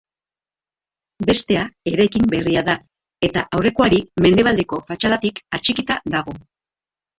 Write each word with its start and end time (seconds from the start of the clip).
Bestea 1.29 1.65
eraikin 1.91 2.25
berria 2.31 2.65
da 2.71 2.75
eta 3.29 3.45
aurrekoari 3.59 4.01
mendebaldeko 4.27 4.83
fatxadatik 4.91 5.45
atxikita 5.61 6.03
dago. 6.19 6.39